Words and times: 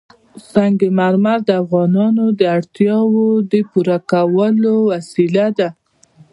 سنگ 0.51 0.79
مرمر 0.97 1.39
د 1.45 1.49
افغانانو 1.63 2.25
د 2.39 2.41
اړتیاوو 2.57 3.27
د 3.51 3.53
پوره 3.69 3.97
کولو 4.11 4.73
وسیله 4.91 5.45
ده. 5.57 5.69